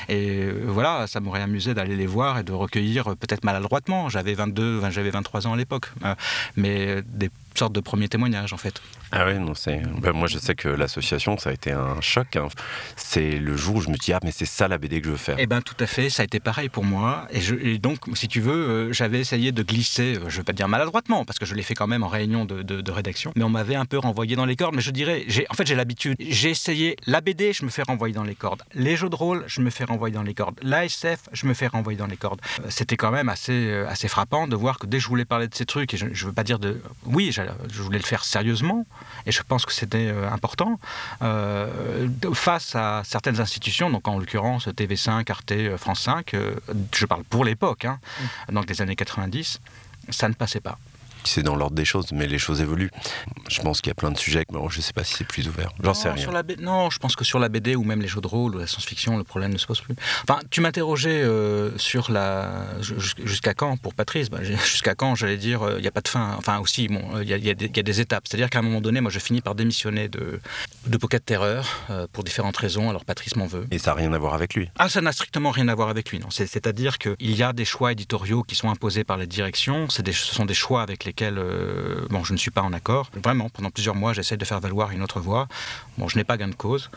[0.09, 4.09] Et euh, voilà, ça m'aurait amusé d'aller les voir et de recueillir, euh, peut-être maladroitement.
[4.09, 6.15] J'avais 22, j'avais 23 ans à l'époque, euh,
[6.57, 8.81] mais des sorte de premier témoignage en fait.
[9.13, 9.81] Ah oui, non, c'est.
[10.01, 12.37] Ben, moi je sais que l'association ça a été un choc.
[12.37, 12.49] Hein.
[12.97, 15.13] C'est le jour où je me dis ah mais c'est ça la BD que je
[15.13, 15.37] veux faire.
[15.39, 17.27] Eh ben tout à fait, ça a été pareil pour moi.
[17.31, 20.53] Et, je, donc si tu veux, euh, j'avais essayé de glisser, euh, je vais pas
[20.53, 23.45] dire maladroitement parce que je l'ai fait quand même en réunion de, de, rédaction, mais
[23.45, 24.75] on m'avait un peu renvoyé dans les cordes.
[24.75, 28.15] Mais je dirais, en fait j'ai l'habitude, j'ai essayé la BD, je me fais renvoyer
[28.15, 28.63] dans les cordes.
[28.75, 30.59] Les jeux de rôle, je me fais renvoyer dans les cordes.
[30.63, 32.41] L'ASF, je me fais renvoyer dans les cordes.
[32.61, 35.49] Euh, c'était quand même assez assez frappant de voir que dès que je voulais parler
[35.49, 38.25] de ces trucs et je, je veux pas dire de, oui, je voulais le faire
[38.25, 38.87] sérieusement,
[39.27, 40.79] et je pense que c'était euh, important,
[41.23, 46.35] euh, face à certaines institutions, donc en l'occurrence TV5, Arte, euh, France 5,
[46.95, 47.99] je parle pour l'époque, hein,
[48.49, 48.55] mm.
[48.55, 49.61] donc des années 90,
[50.11, 50.79] ça ne passait pas
[51.25, 52.91] c'est dans l'ordre des choses, mais les choses évoluent.
[53.49, 55.27] Je pense qu'il y a plein de sujets, mais je ne sais pas si c'est
[55.27, 55.71] plus ouvert.
[55.83, 56.23] J'en sais rien.
[56.23, 58.55] Sur la non, je pense que sur la BD ou même les jeux de rôle
[58.55, 59.95] ou la science-fiction, le problème ne se pose plus.
[60.23, 62.65] Enfin, tu m'interrogeais euh, sur la.
[62.81, 64.31] Jusqu'à quand pour Patrice?
[64.31, 66.35] Bah, Jusqu'à quand, j'allais dire, euh, il n'y a pas de fin.
[66.39, 68.25] Enfin, aussi, bon, il y, a des étapes.
[68.29, 70.41] C'est-à-dire qu'à un moment donné, moi, je finis par démissionner de,
[70.87, 72.91] de Pocket Terreur euh, pour différentes raisons.
[72.91, 73.67] Alors, Patrice m'en veut.
[73.71, 75.89] Et ça n'a rien à voir avec lui Ah, ça n'a strictement rien à voir
[75.89, 76.31] avec lui, non.
[76.31, 79.87] C'est-à-dire qu'il y a des choix éditoriaux qui sont imposés par la direction.
[79.99, 83.11] Des, ce sont des choix avec bon, je ne suis pas en accord.
[83.23, 85.49] Vraiment, pendant plusieurs mois, j'essaie de faire valoir une autre voie.
[85.99, 86.91] Bon, je n'ai pas gain de cause.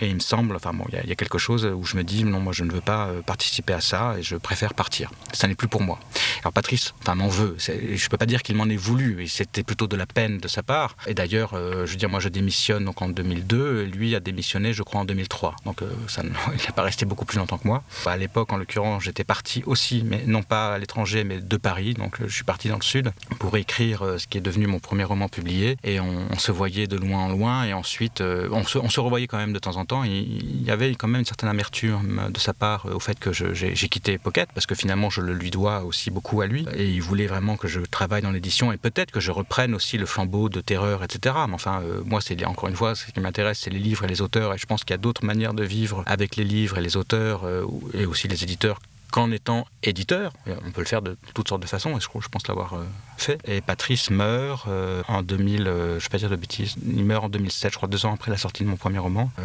[0.00, 2.24] Et il me semble, enfin bon, il y, a quelque chose où je me dis,
[2.24, 5.10] non, moi je ne veux pas euh, participer à ça et je préfère partir.
[5.32, 5.98] Ça n'est plus pour moi.
[6.40, 7.56] Alors Patrice, enfin m'en veut.
[7.58, 10.38] Je ne peux pas dire qu'il m'en ait voulu, et c'était plutôt de la peine
[10.38, 10.96] de sa part.
[11.06, 14.20] Et d'ailleurs, euh, je veux dire, moi je démissionne donc en 2002, et lui a
[14.20, 15.54] démissionné, je crois, en 2003.
[15.64, 17.82] Donc euh, ça, il n'est pas resté beaucoup plus longtemps que moi.
[18.06, 21.94] À l'époque, en l'occurrence, j'étais parti aussi, mais non pas à l'étranger, mais de Paris.
[21.94, 25.04] Donc je suis parti dans le sud pour écrire ce qui est devenu mon premier
[25.04, 25.76] roman publié.
[25.84, 29.52] Et on, se voyait de loin en loin, et ensuite on se revoyait quand même
[29.52, 29.83] de temps en temps.
[30.04, 33.88] Il y avait quand même une certaine amertume de sa part au fait que j'ai
[33.88, 36.66] quitté Pocket, parce que finalement je le lui dois aussi beaucoup à lui.
[36.74, 39.98] Et il voulait vraiment que je travaille dans l'édition et peut-être que je reprenne aussi
[39.98, 41.34] le flambeau de terreur, etc.
[41.48, 44.08] Mais enfin, euh, moi, c'est encore une fois, ce qui m'intéresse, c'est les livres et
[44.08, 44.54] les auteurs.
[44.54, 46.96] Et je pense qu'il y a d'autres manières de vivre avec les livres et les
[46.96, 48.80] auteurs euh, et aussi les éditeurs
[49.14, 50.32] qu'en étant éditeur.
[50.66, 52.84] On peut le faire de toutes sortes de façons, et je, je pense l'avoir euh,
[53.16, 53.38] fait.
[53.46, 54.66] Et Patrice meurt
[55.06, 57.88] en 2000, je ne vais pas dire de bêtises, il meurt en 2007, je crois,
[57.88, 59.30] deux ans après la sortie de mon premier roman.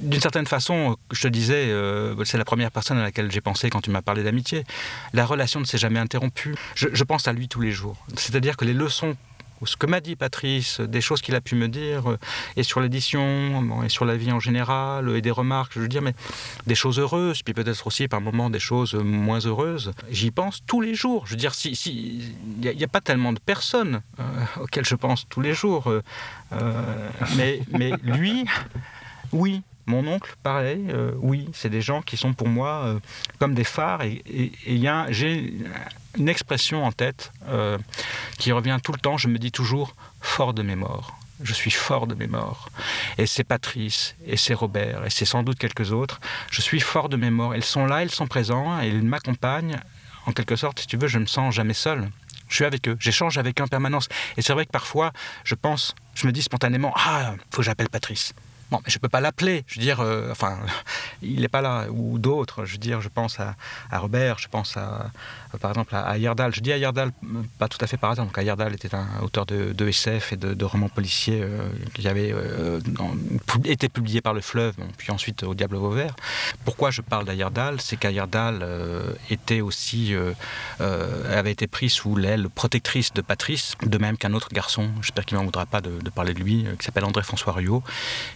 [0.00, 3.70] D'une certaine façon, je te disais, euh, c'est la première personne à laquelle j'ai pensé
[3.70, 4.64] quand tu m'as parlé d'amitié.
[5.12, 6.54] La relation ne s'est jamais interrompue.
[6.74, 7.96] Je, pense à lui tous les jours.
[8.16, 9.16] C'est-à-dire que les leçons
[9.66, 12.18] ce que m'a dit Patrice, des choses qu'il a pu me dire, euh,
[12.56, 16.02] et sur l'édition, et sur la vie en général, et des remarques, je veux dire,
[16.02, 16.14] mais
[16.66, 19.92] des choses heureuses, puis peut-être aussi par moments des choses moins heureuses.
[20.10, 21.26] J'y pense tous les jours.
[21.26, 24.22] Je veux dire, si, si, n'y a, pas tellement de personnes euh,
[24.60, 25.92] auxquelles je pense tous les jours,
[27.36, 28.46] mais, mais lui,
[29.32, 32.98] oui, mon oncle, pareil, euh, oui, c'est des gens qui sont pour moi euh,
[33.38, 34.02] comme des phares.
[34.02, 34.52] Et,
[35.10, 35.54] j'ai
[36.16, 37.78] une expression en tête euh,
[38.38, 39.16] qui revient tout le temps.
[39.16, 41.16] Je me dis toujours fort de mes morts.
[41.42, 42.68] Je suis fort de mes morts.
[43.18, 46.20] Et c'est Patrice, et c'est Robert, et c'est sans doute quelques autres.
[46.50, 47.54] Je suis fort de mes morts.
[47.56, 49.80] Ils sont là, ils sont présents, et ils m'accompagnent.
[50.26, 52.08] En quelque sorte, si tu veux, je me sens jamais seul.
[52.48, 54.08] Je suis avec eux, j'échange avec eux en permanence.
[54.36, 55.12] Et c'est vrai que parfois,
[55.44, 58.32] je pense, je me dis spontanément, ah, faut que j'appelle Patrice.
[58.70, 59.64] Bon, mais je ne peux pas l'appeler.
[59.66, 60.58] Je veux dire, euh, enfin,
[61.22, 61.86] il n'est pas là.
[61.90, 62.64] Ou d'autres.
[62.64, 63.56] Je veux dire, je pense à,
[63.90, 65.10] à Robert, je pense à,
[65.54, 66.54] euh, par exemple à, Yerdal.
[66.54, 67.12] Je dis à Yerdal,
[67.58, 68.26] pas tout à fait par hasard.
[68.26, 68.38] Donc
[68.74, 72.34] était un auteur de, SF et de, romans policiers euh, qui avait
[73.64, 76.16] été publié par Le Fleuve, puis ensuite au Diable Vauvert.
[76.64, 78.66] Pourquoi je parle d'Ayerdal C'est qu'Ayerdal
[79.30, 80.14] était aussi,
[80.80, 85.36] avait été pris sous l'aile protectrice de Patrice, de même qu'un autre garçon, j'espère qu'il
[85.36, 87.82] ne m'en voudra pas de, parler de lui, qui s'appelle André-François Ruyot,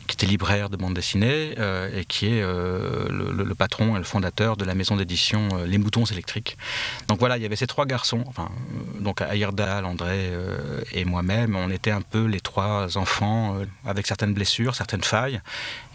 [0.07, 4.05] qui était libraire de bande dessinée euh, et qui est euh, le, patron et le
[4.05, 6.57] fondateur de la maison d'édition euh, Les Moutons électriques.
[7.07, 8.25] Donc voilà, il y avait ces trois garçons,
[8.99, 10.31] donc Ayerdal, André
[10.93, 15.41] et moi-même, on était un peu les trois enfants avec certaines blessures, certaines failles,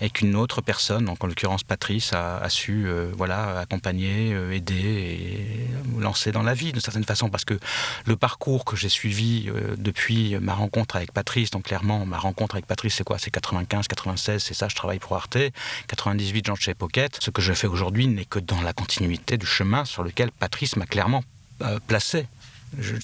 [0.02, 6.32] et qu'une autre personne, donc en l'occurrence Patrice, a, su voilà, accompagner, aider et lancer
[6.32, 7.60] dans la vie d'une certaine façon, parce que
[8.06, 12.66] le parcours que j'ai suivi depuis ma rencontre avec Patrice, donc clairement ma rencontre avec
[12.66, 13.18] Patrice c'est quoi?
[13.20, 15.38] C'est 95, 96 c'est ça, je travaille pour Arte.
[15.88, 17.18] 98, j'en chez Pocket.
[17.22, 20.76] Ce que je fais aujourd'hui n'est que dans la continuité du chemin sur lequel Patrice
[20.76, 21.24] m'a clairement
[21.62, 22.28] euh, placé.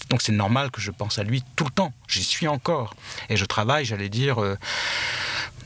[0.10, 1.94] donc c'est normal que je pense à lui tout le temps.
[2.08, 2.96] J'y suis encore.
[3.30, 4.58] Et je travaille, j'allais dire, euh,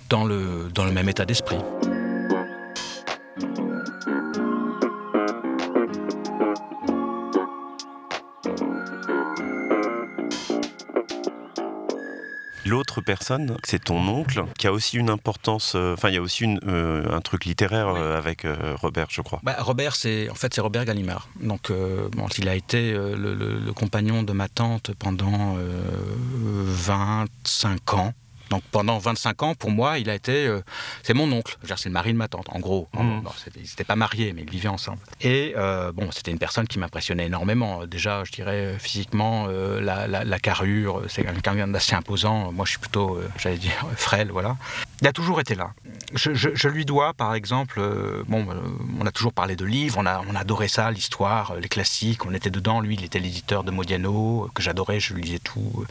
[0.09, 1.57] dans, le, dans le même état d'esprit.
[12.73, 15.73] L'autre personne, c'est ton oncle, qui a aussi une importance.
[15.75, 18.47] Euh, enfin, il y a aussi une, euh, un truc littéraire euh, avec
[18.81, 19.39] Robert, je crois.
[19.43, 21.29] Bah, Robert, c'est en fait c'est Robert Gallimard.
[21.39, 25.55] Donc, bon, il a été le, compagnon de ma tante pendant
[26.41, 28.13] 25 ans.
[28.53, 30.45] Donc pendant 25 ans, pour moi, il a été.
[30.45, 30.61] Euh,
[31.01, 31.57] c'est mon oncle.
[31.75, 32.87] C'est le mari de ma tante, en gros.
[32.93, 33.21] Mmh.
[33.55, 34.99] ils n'étaient pas mariés, mais ils vivaient ensemble.
[35.21, 37.87] Et euh, bon, c'était une personne qui m'impressionnait énormément.
[37.87, 42.51] Déjà, je dirais physiquement, euh, la, carrure, c'est quelqu'un d'assez imposant.
[42.51, 44.55] Moi, je suis plutôt, j'allais dire, frêle, voilà.
[45.01, 45.71] Il a toujours été là.
[46.13, 47.81] Je, lui dois, par exemple,
[48.27, 48.45] bon,
[48.99, 52.33] on a toujours parlé de livres, on a, on adorait ça, l'histoire, les classiques, on
[52.35, 52.81] était dedans.
[52.81, 55.85] Lui, il était l'éditeur de Modiano, que j'adorais, je lisais tout.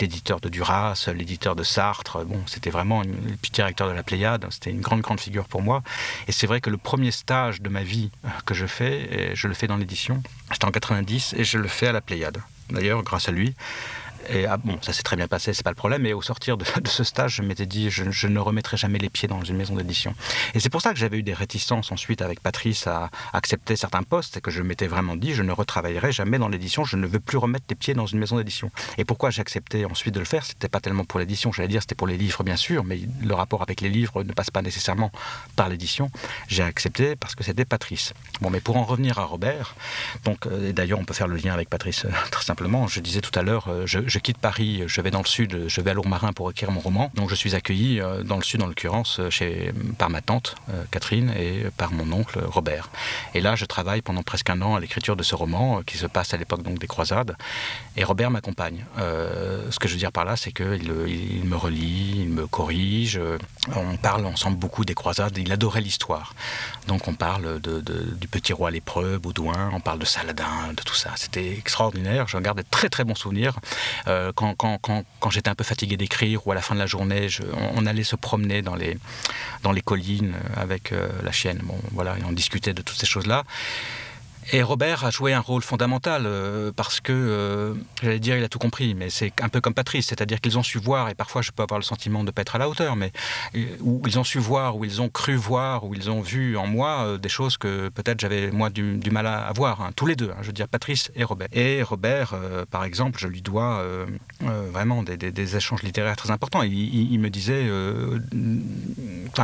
[0.00, 4.46] L'éditeur de Duras, l'éditeur de Sartre Bon, c'était vraiment le petit directeur de la Pléiade.
[4.50, 5.82] C'était une grande, grande figure pour moi.
[6.28, 9.34] Et c'est vrai que le premier stage de ma vie euh, que je fais, et
[9.34, 12.38] je le fais dans l'édition, c'était en 90 et je le fais à la Pléiade.
[12.70, 13.54] D'ailleurs, grâce à lui,
[14.28, 16.02] et ah, bon, ça s'est très bien passé, c'est pas le problème.
[16.02, 19.28] Mais au sortir de, ce stage, je m'étais dit, je, ne remettrai jamais les pieds
[19.28, 20.14] dans une maison d'édition.
[20.54, 24.02] Et c'est pour ça que j'avais eu des réticences ensuite avec Patrice à accepter certains
[24.02, 27.06] postes et que je m'étais vraiment dit, je ne retravaillerai jamais dans l'édition, je ne
[27.06, 28.70] veux plus remettre les pieds dans une maison d'édition.
[28.98, 31.82] Et pourquoi j'ai accepté ensuite de le faire C'était pas tellement pour l'édition, j'allais dire,
[31.82, 34.62] c'était pour les livres bien sûr, mais le rapport avec les livres ne passe pas
[34.62, 35.10] nécessairement
[35.54, 36.10] par l'édition.
[36.48, 38.12] J'ai accepté parce que c'était Patrice.
[38.40, 39.74] Bon, mais pour en revenir à Robert,
[40.24, 43.00] donc, euh, et d'ailleurs on peut faire le lien avec Patrice euh, très simplement, je
[43.00, 45.80] disais tout à l'heure, euh, je je quitte Paris, je vais dans le sud, je
[45.82, 47.12] vais à Lourmarin pour écrire mon roman.
[47.16, 50.54] Donc je suis accueilli dans le sud, en l'occurrence, chez par ma tante
[50.90, 52.88] Catherine et par mon oncle Robert.
[53.34, 56.06] Et là, je travaille pendant presque un an à l'écriture de ce roman qui se
[56.06, 57.36] passe à l'époque donc des croisades.
[57.98, 58.86] Et Robert m'accompagne.
[58.96, 63.20] ce que je veux dire par là, c'est qu'il il me relit, il me corrige.
[63.74, 65.36] On parle ensemble beaucoup des croisades.
[65.36, 66.34] Il adorait l'histoire.
[66.86, 70.94] Donc on parle de, du petit roi lépreux, Baudouin, on parle de Saladin, de tout
[70.94, 71.10] ça.
[71.16, 72.28] C'était extraordinaire.
[72.28, 73.58] Je garde de très très bons souvenirs.
[74.08, 77.28] Euh, quand, j'étais un peu fatigué d'écrire ou à la fin de la journée,
[77.74, 78.98] on, allait se promener dans les,
[79.84, 81.60] collines avec euh, la chienne.
[81.62, 83.44] Bon, voilà, et on discutait de toutes ces choses-là.
[84.52, 88.48] Et Robert a joué un rôle fondamental euh, parce que, euh, j'allais dire, il a
[88.48, 91.42] tout compris, mais c'est un peu comme Patrice, c'est-à-dire qu'ils ont su voir, et parfois
[91.42, 93.12] je peux avoir le sentiment de ne pas être à la hauteur, mais
[93.56, 96.56] euh, où ils ont su voir, où ils ont cru voir, où ils ont vu
[96.56, 99.90] en moi des choses que peut-être j'avais moi du, mal à, voir, hein.
[99.96, 101.48] tous les deux, hein, je veux dire Patrice et Robert.
[101.52, 102.34] Et Robert,
[102.70, 103.84] par exemple, je lui dois
[104.40, 106.62] vraiment des, échanges littéraires très importants.
[106.62, 107.66] Il, il me disait,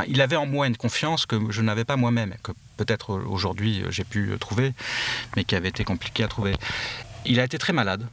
[0.07, 2.35] il avait en moi une confiance que je n'avais pas moi-même,
[2.85, 4.73] peut-être aujourd'hui j'ai pu trouver,
[5.37, 6.55] mais qui avait été compliqué à trouver.
[7.25, 8.07] Il a été très malade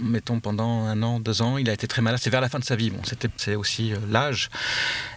[0.00, 2.20] mettons pendant un an, deux ans, il a été très malade.
[2.22, 2.90] C'est vers la fin de sa vie.
[2.90, 3.00] Bon,
[3.36, 4.50] c'est aussi euh, l'âge.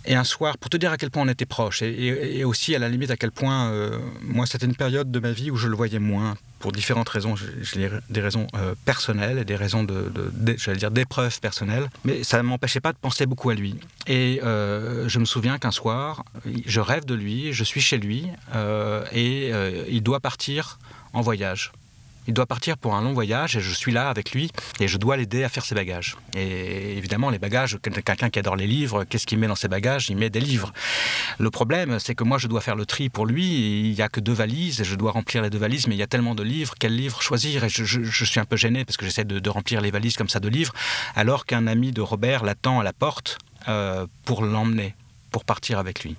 [0.05, 2.79] Et un soir, pour te dire à quel point on était proches, et, aussi à
[2.79, 5.67] la limite à quel point euh, moi c'était une période de ma vie où je
[5.67, 7.35] le voyais moins pour différentes raisons.
[8.09, 12.37] Des raisons euh, personnelles et des raisons de, de, j'allais dire d'épreuves personnelles, mais ça
[12.37, 13.75] ne m'empêchait pas de penser beaucoup à lui.
[14.07, 16.25] Et je me souviens qu'un soir,
[16.65, 18.27] je rêve de lui, je suis chez lui
[19.11, 19.51] et
[19.89, 20.79] il doit partir
[21.13, 21.71] en voyage.
[22.27, 24.97] Il doit partir pour un long voyage et je suis là avec lui et je
[24.97, 26.17] dois l'aider à faire ses bagages.
[26.35, 30.09] Et évidemment, les bagages, quelqu'un qui adore les livres, qu'est-ce qu'il met dans ses bagages?
[30.09, 30.71] Il met des livres.
[31.39, 33.89] Le problème, c'est que moi, je dois faire le tri pour lui.
[33.89, 35.99] il n'y a que deux valises et je dois remplir les deux valises, mais il
[35.99, 36.75] y a tellement de livres.
[36.79, 37.63] Quel livre choisir?
[37.63, 40.39] Et je, suis un peu gêné parce que j'essaie de, remplir les valises comme ça
[40.39, 40.73] de livres,
[41.15, 44.95] alors qu'un ami de Robert l'attend à la porte euh, pour l'emmener,
[45.31, 46.15] pour partir avec lui.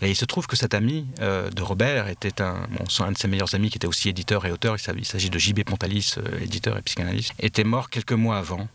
[0.00, 2.68] Et il se trouve que cet ami euh, de Robert était un,
[3.00, 5.64] un de ses meilleurs amis qui était aussi éditeur et auteur, il s'agit de JB
[5.64, 8.68] Pontalis, euh, éditeur et psychanalyste, était mort quelques mois avant.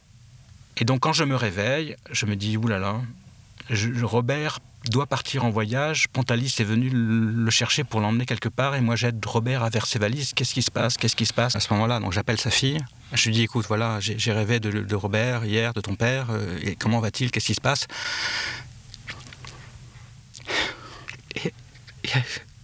[0.77, 3.01] Et donc quand je me réveille, je me dis, oulala,
[4.01, 4.59] Robert
[4.89, 8.75] doit partir en voyage, Pontalis est venu le chercher pour l'emmener quelque part.
[8.75, 11.33] Et moi j'aide Robert à vers ses valises, qu'est-ce qui se passe, qu'est-ce qui se
[11.33, 11.55] passe?
[11.55, 12.79] À ce moment-là, donc j'appelle sa fille,
[13.13, 16.75] je lui dis, écoute, voilà, j'ai rêvé de, Robert hier, de ton père, euh, et
[16.75, 17.87] comment va-t-il, qu'est-ce qui se passe?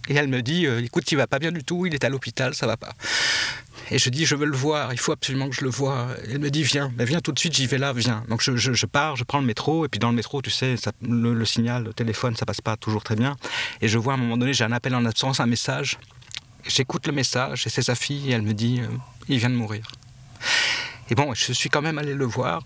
[0.10, 2.10] Et elle me dit, euh, écoute, il va pas bien du tout, il est à
[2.10, 2.94] l'hôpital, ça va pas.
[3.92, 6.08] Et je dis, je veux le voir, il faut absolument que je le voie.
[6.28, 8.24] Elle me dit, viens, mais viens tout de suite, j'y vais là, viens.
[8.28, 11.46] Donc je, pars, je prends le métro, et puis dans le métro, tu sais, le,
[11.46, 13.36] signal, le téléphone, ça passe pas toujours très bien.
[13.82, 16.00] Et je vois à un moment donné, j'ai un appel en absence, un message.
[16.68, 18.88] J'écoute le message, et c'est sa fille, et elle me dit, euh,
[19.28, 19.88] il vient de mourir.
[21.12, 22.64] Et bon, je suis quand même allé le voir.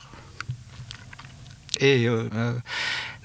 [1.83, 2.29] Et euh,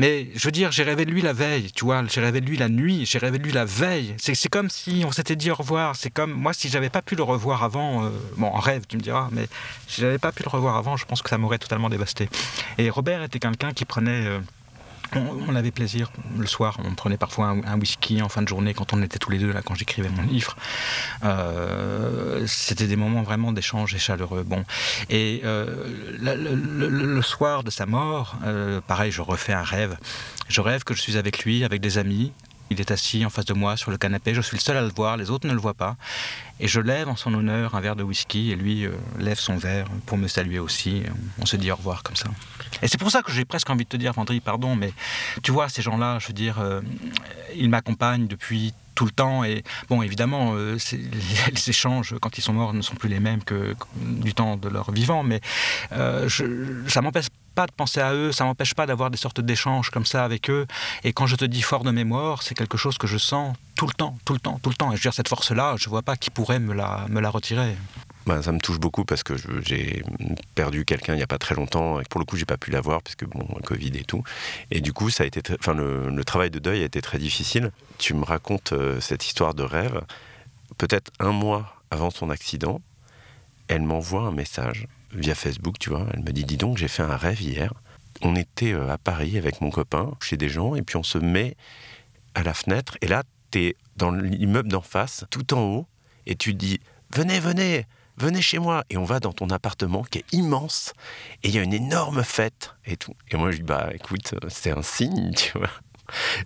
[0.00, 2.46] mais je veux dire, j'ai rêvé de lui la veille, tu vois, j'ai rêvé de
[2.46, 4.16] lui la nuit, j'ai rêvé de lui la veille.
[4.18, 5.94] C'est comme si on s'était dit au revoir.
[5.94, 8.96] C'est comme moi, si j'avais pas pu le revoir avant, euh, bon, en rêve, tu
[8.96, 9.46] me diras, mais
[9.86, 12.28] si j'avais pas pu le revoir avant, je pense que ça m'aurait totalement dévasté.
[12.78, 14.26] Et Robert était quelqu'un qui prenait.
[14.26, 14.40] Euh,
[15.14, 16.78] on, avait plaisir le soir.
[16.84, 19.52] On prenait parfois un, whisky en fin de journée quand on était tous les deux
[19.52, 20.56] là, quand j'écrivais mon livre.
[21.24, 24.44] Euh, c'était des moments vraiment d'échange et chaleureux.
[24.44, 24.64] Bon,
[25.10, 25.84] et euh,
[26.20, 29.96] le, soir de sa mort, euh, pareil, je refais un rêve.
[30.48, 32.32] Je rêve que je suis avec lui, avec des amis,
[32.70, 34.82] il est assis en face de moi sur le canapé, je suis le seul à
[34.82, 35.96] le voir, les autres ne le voient pas.
[36.60, 39.56] Et je lève en son honneur un verre de whisky et lui euh, lève son
[39.56, 41.02] verre pour me saluer aussi.
[41.40, 42.28] On se dit au revoir comme ça.
[42.82, 44.92] Et c'est pour ça que j'ai presque envie de te dire, Vendry, pardon, mais
[45.42, 46.80] tu vois, ces gens-là, je veux dire, euh,
[47.54, 49.44] ils m'accompagnent depuis tout le temps.
[49.44, 53.44] Et bon, évidemment, euh, les échanges quand ils sont morts ne sont plus les mêmes
[53.44, 55.40] que du temps de leur vivant, mais
[55.92, 57.26] je, ça m'empêche
[57.58, 60.48] pas de penser à eux, ça m'empêche pas d'avoir des sortes d'échanges comme ça avec
[60.48, 60.68] eux.
[61.02, 63.88] Et quand je te dis fort de mémoire, c'est quelque chose que je sens tout
[63.88, 64.92] le temps, tout le temps, tout le temps.
[64.92, 67.30] Et je veux dire, cette force-là, je vois pas qui pourrait me la, me la
[67.30, 67.74] retirer.
[68.26, 69.34] Ben, ça me touche beaucoup parce que
[69.66, 70.04] j'ai
[70.54, 72.70] perdu quelqu'un il n'y a pas très longtemps et pour le coup j'ai pas pu
[72.70, 74.22] l'avoir parce que bon Covid et tout
[74.70, 77.72] et du coup ça a été enfin le, travail de deuil a été très difficile.
[77.96, 80.02] Tu me racontes euh, cette histoire de rêve
[80.76, 82.82] peut-être un mois avant son accident,
[83.66, 86.06] elle m'envoie un message via Facebook, tu vois.
[86.12, 87.72] Elle me dit, dis donc, j'ai fait un rêve hier.
[88.22, 91.18] On était euh, à Paris avec mon copain, chez des gens, et puis on se
[91.18, 91.56] met
[92.34, 95.86] à la fenêtre, et là, tu es dans l'immeuble d'en face, tout en haut,
[96.26, 96.80] et tu dis,
[97.14, 98.84] venez, venez, venez chez moi.
[98.90, 100.92] Et on va dans ton appartement qui est immense,
[101.42, 103.14] et il y a une énorme fête, et tout.
[103.30, 105.70] Et moi, je dis, bah écoute, c'est un signe, tu vois.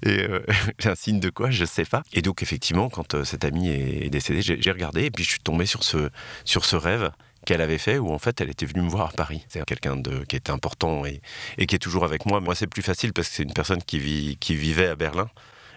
[0.02, 0.44] Et euh,
[0.84, 1.50] un signe de quoi?
[1.50, 2.02] Je sais pas.
[2.12, 5.40] Et donc effectivement, quand euh, cet ami est décédé, j'ai regardé et puis je suis
[5.40, 6.10] tombé sur ce
[6.44, 7.12] sur ce rêve
[7.44, 9.44] qu'elle avait fait où en fait elle était venue me voir à Paris.
[9.48, 11.20] C'est quelqu'un de qui était important et,
[11.58, 12.40] et, qui est toujours avec moi.
[12.40, 15.28] Moi c'est plus facile parce que c'est une personne qui vit qui vivait à Berlin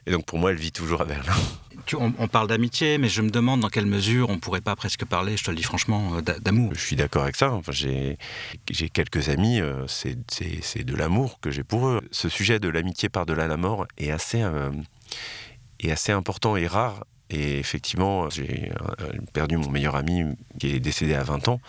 [0.05, 1.33] et donc pour moi elle vit toujours à Berlin.
[1.93, 5.05] on, on, parle d'amitié, mais je me demande dans quelle mesure on pourrait pas presque
[5.05, 6.71] parler, je te le dis franchement, euh, d'amour.
[6.73, 7.51] Je suis d'accord avec ça.
[7.51, 8.17] Enfin, j'ai
[8.89, 10.15] quelques amis, euh, c'est
[10.83, 12.01] de l'amour que j'ai pour eux.
[12.11, 14.71] Ce sujet de l'amitié par-delà la mort est assez, euh,
[15.79, 20.23] est assez important et rare et effectivement, j'ai euh, perdu mon meilleur ami
[20.59, 21.59] qui est décédé à 20 ans.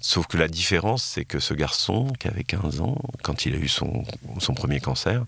[0.00, 3.58] Sauf que la différence, c'est que ce garçon, qui avait 15 ans, quand il a
[3.58, 4.04] eu son,
[4.38, 5.24] son premier cancer,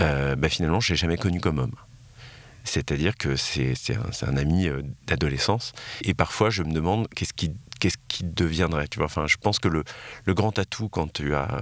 [0.00, 1.74] euh, bah finalement, je l'ai jamais connu comme homme.
[2.64, 3.74] C'est-à-dire que c'est
[4.22, 5.72] un, ami euh, d'adolescence.
[6.02, 9.06] Et parfois, je me demande qu'est-ce qui qu'est-ce qui deviendrait tu vois.
[9.06, 9.84] Enfin je pense que le,
[10.24, 11.60] le, grand atout quand tu as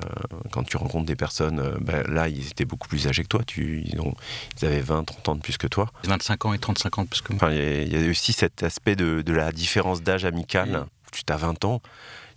[0.50, 3.42] quand tu rencontres des personnes euh, ben là ils étaient beaucoup plus âgés que toi.
[3.46, 4.14] Tu, ils, ont,
[4.60, 5.90] ils avaient 20 30 ans de plus que toi.
[6.04, 7.38] 25 ans et 35 ans de plus que moi.
[7.42, 10.86] Enfin, il, y a, aussi cet aspect de, de la différence d'âge amicale mmh.
[11.12, 11.80] tu as 20 ans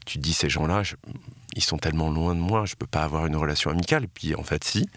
[0.06, 0.84] tu te dis ces gens-là
[1.56, 4.06] ils sont tellement loin de moi je peux pas avoir une relation amicale.
[4.06, 4.88] Et puis en fait si.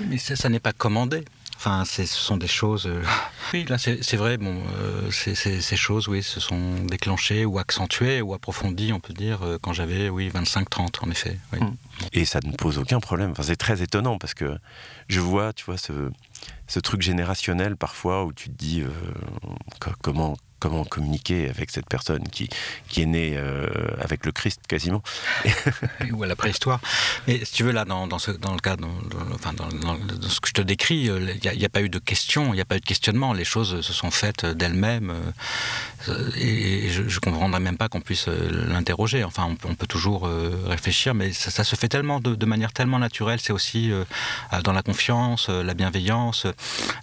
[0.00, 1.24] Mais ça, ça n'est pas commandé
[1.64, 2.86] Enfin, ce sont des choses.
[2.86, 3.04] Euh...
[3.54, 4.38] Oui, là, c'est vrai.
[4.38, 9.42] Bon, euh, ces choses, oui, se sont déclenchées ou accentuées ou approfondies, on peut dire,
[9.42, 11.38] euh, quand j'avais, oui, 25-30, en effet.
[11.52, 11.60] Oui.
[11.60, 11.76] Mmh.
[12.14, 13.32] Et ça ne pose aucun problème.
[13.32, 14.56] Enfin, c'est très étonnant parce que
[15.08, 15.92] je vois, tu vois, ce,
[16.66, 18.88] ce truc générationnel parfois où tu te dis euh,
[20.00, 22.48] comment comment communiquer avec cette personne qui,
[22.88, 23.66] qui est née euh,
[23.98, 25.02] avec le Christ quasiment.
[26.12, 26.78] Ou à la préhistoire.
[27.26, 28.94] Mais si tu veux, là, dans, dans, ce, le cas, dans,
[29.34, 29.68] enfin, dans,
[30.28, 32.60] ce que je te décris, il euh, n'y a, pas eu de question, il n'y
[32.60, 33.32] a pas eu de questionnement.
[33.32, 35.12] Les choses se sont faites d'elles-mêmes.
[36.08, 39.24] Euh, et, et je ne comprendrais même pas qu'on puisse l'interroger.
[39.24, 40.30] Enfin, on, peut toujours
[40.66, 43.40] réfléchir, mais ça, se fait tellement de, de manière tellement naturelle.
[43.40, 43.90] C'est aussi
[44.62, 46.46] dans la confiance, la bienveillance.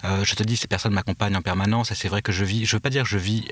[0.04, 2.76] Je te dis, ces personnes m'accompagnent en permanence et c'est vrai que je vis, je
[2.76, 3.49] veux pas dire que je vis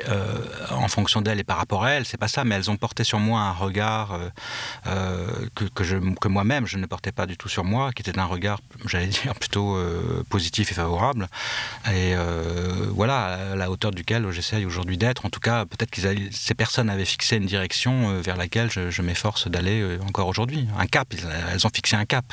[0.72, 3.04] en fonction d'elles et par rapport à elles, c'est pas ça, mais elles ont porté
[3.04, 4.30] sur moi un regard euh,
[4.88, 8.26] euh, que, que, moi-même je ne portais pas du tout sur moi, qui était un
[8.26, 11.28] regard, j'allais dire, plutôt euh, positif et favorable.
[11.88, 15.26] Et euh, voilà, à la hauteur duquel j'essaye aujourd'hui d'être.
[15.26, 18.90] En tout cas, peut-être que ces personnes avaient fixé une direction euh, vers laquelle je,
[18.90, 20.68] je m'efforce d'aller euh, encore aujourd'hui.
[20.78, 21.14] Un cap,
[21.52, 22.26] elles ont fixé un cap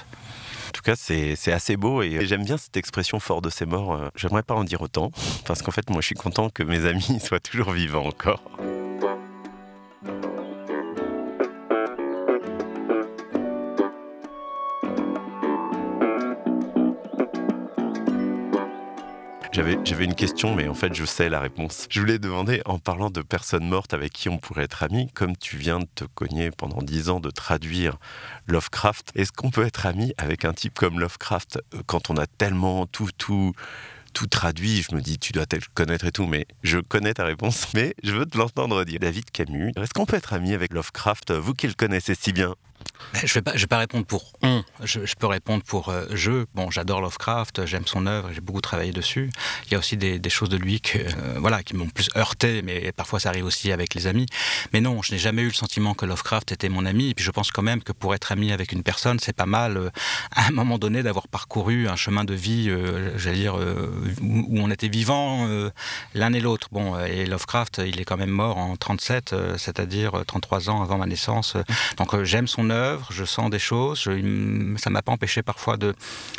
[0.84, 3.94] cas, c'est assez beau et, et j'aime bien cette expression fort de ses morts.
[3.94, 5.10] Euh, j'aimerais pas en dire autant
[5.46, 8.42] parce qu'en fait, moi, je suis content que mes amis soient toujours vivants encore.
[19.54, 21.86] J'avais une question, mais en fait, je sais la réponse.
[21.88, 25.36] Je voulais demander, en parlant de personnes mortes avec qui on pourrait être amis, comme
[25.36, 27.98] tu viens de te cogner pendant dix ans de traduire
[28.48, 32.26] Lovecraft, est-ce qu'on peut être ami avec un type comme Lovecraft euh, quand on a
[32.26, 33.52] tellement tout, tout,
[34.12, 37.24] tout traduit, je me dis tu dois peut-être connaître et tout, mais je connais ta
[37.24, 38.98] réponse, mais je veux te l'entendre dire.
[38.98, 42.56] David Camus, est-ce qu'on peut être ami avec Lovecraft, vous qui le connaissez si bien?
[43.24, 46.46] Je vais pas, je vais pas répondre pour on, je, peux répondre pour euh, je.
[46.54, 49.30] Bon, j'adore Lovecraft, j'aime son œuvre, j'ai beaucoup travaillé dessus.
[49.66, 52.62] Il y a aussi des, choses de lui que, euh, voilà, qui m'ont plus heurté,
[52.62, 54.26] mais parfois ça arrive aussi avec les amis.
[54.72, 57.11] Mais non, je n'ai jamais eu le sentiment que Lovecraft était mon ami.
[57.11, 59.46] Et puis je pense quand même que pour être ami avec une personne, c'est pas
[59.46, 59.90] mal euh,
[60.35, 62.70] à un moment donné d'avoir parcouru un chemin de vie,
[63.16, 65.48] j'allais dire, où, où on était vivant
[66.14, 66.68] l'un et l'autre.
[66.72, 70.98] Bon, et Lovecraft, il est quand même mort en 37, euh, c'est-à-dire 33 ans avant
[70.98, 71.57] ma naissance.
[71.96, 75.94] Donc j'aime son œuvre, je sens des choses, je, ça m'a pas empêché parfois de,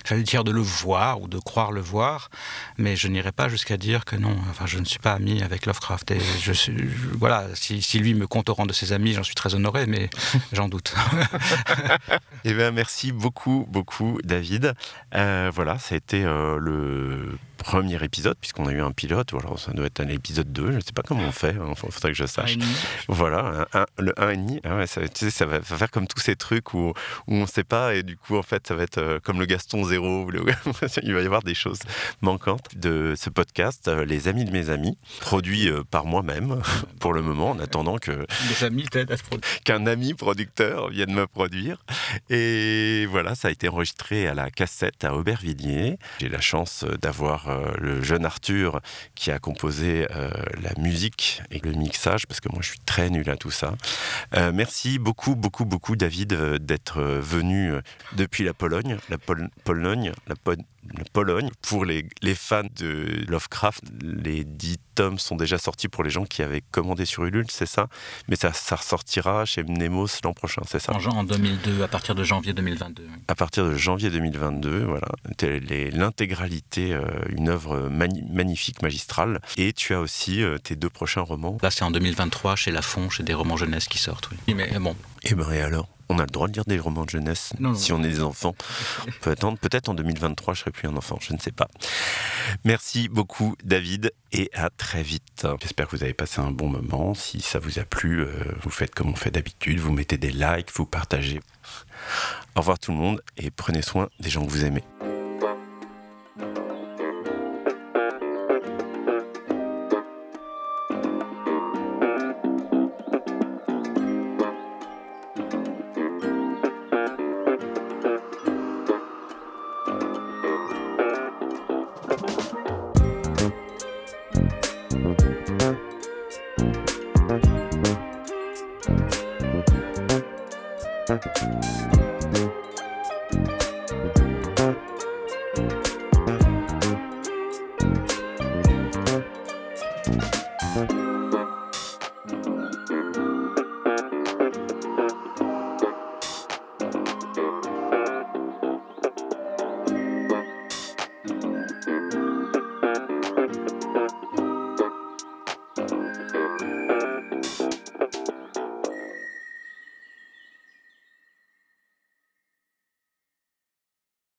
[0.08, 2.30] j'allais dire, de le voir ou de croire le voir,
[2.78, 5.66] mais je n'irai pas jusqu'à dire que non, enfin, je ne suis pas ami avec
[5.66, 6.12] Lovecraft.
[6.12, 9.14] Et je suis, je, voilà, si, si lui me compte au rang de ses amis,
[9.14, 10.10] j'en suis très honoré, mais
[10.52, 10.94] j'en doute.
[12.44, 14.74] eh bien, merci beaucoup, beaucoup, David.
[15.14, 19.38] Euh, voilà, ça a été euh, le premier épisode, puisqu'on a eu un pilote, ou
[19.38, 21.92] alors ça doit être un épisode 2, je ne sais pas comment on fait, il
[21.92, 22.58] faudrait que je sache.
[23.08, 26.20] Voilà, un, un, le 1,5, ah ouais, ça, tu sais, ça va faire comme tous
[26.20, 26.94] ces trucs où, où
[27.28, 29.46] on ne sait pas, et du coup, en fait, ça va être euh, comme le
[29.46, 30.46] Gaston 0, le...
[31.04, 31.80] il va y avoir des choses
[32.22, 36.62] manquantes de ce podcast, euh, Les Amis de mes amis, produit euh, par moi-même,
[37.00, 38.26] pour le moment, en attendant que...
[39.64, 41.84] Qu'un ami producteur vienne me produire.
[42.30, 45.98] Et voilà, ça a été enregistré à la cassette à Aubervilliers.
[46.20, 48.82] J'ai la chance d'avoir euh, le jeune Arthur
[49.16, 50.30] qui a composé euh,
[50.62, 53.76] la musique et le mixage, parce que moi je suis très nul à tout ça.
[54.36, 57.74] Euh, merci beaucoup, beaucoup, beaucoup David d'être venu
[58.14, 60.64] depuis la Pologne, la Pol Pologne, la Pologne
[61.14, 61.50] Pologne.
[61.62, 66.26] Pour les, les, fans de Lovecraft, les 10 tomes sont déjà sortis pour les gens
[66.26, 67.88] qui avaient commandé sur Ulule, c'est ça?
[68.28, 70.94] Mais ça, ça ressortira chez Mnemos l'an prochain, c'est ça?
[70.94, 73.08] En, en 2002, à partir de janvier 2022.
[73.28, 75.08] À partir de janvier 2022, voilà.
[75.92, 79.42] L'intégralité, euh, une œuvre magnifique, magistrale.
[79.58, 81.58] Et tu as aussi euh, tes deux prochains romans.
[81.62, 84.54] Là, c'est en 2023 chez Lafon, chez des romans jeunesse qui sortent, oui.
[84.56, 84.96] Mais bon.
[85.24, 85.88] Et eh ben, et alors?
[86.10, 88.56] On a le droit de lire des romans de jeunesse si on est des enfants.
[89.08, 89.58] On peut attendre.
[89.58, 91.68] Peut-être en 2023, je serai plus un enfant, je ne sais pas.
[92.64, 95.48] Merci beaucoup, David, et à très vite.
[95.62, 97.14] J'espère que vous avez passé un bon moment.
[97.14, 98.30] Si ça vous a plu, euh,
[98.62, 99.80] vous faites comme on fait d'habitude.
[99.80, 101.40] Vous mettez des likes, vous partagez.
[102.56, 104.84] Au revoir tout le monde et prenez soin des gens que vous aimez.